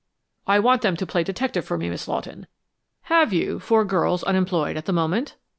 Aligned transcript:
"I 0.47 0.57
want 0.57 0.81
them 0.81 0.97
to 0.97 1.05
play 1.05 1.23
detective 1.23 1.63
for 1.63 1.77
me, 1.77 1.87
Miss 1.87 2.07
Lawton. 2.07 2.47
Have 3.03 3.31
you 3.31 3.59
four 3.59 3.85
girls 3.85 4.23
unemployed 4.23 4.75
at 4.75 4.85
the 4.85 4.91
moment? 4.93 5.35